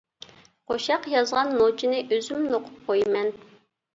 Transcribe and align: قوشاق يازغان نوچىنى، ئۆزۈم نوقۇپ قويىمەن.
قوشاق 0.69 1.03
يازغان 1.15 1.51
نوچىنى، 1.57 1.99
ئۆزۈم 2.15 2.41
نوقۇپ 2.55 2.79
قويىمەن. 2.89 3.31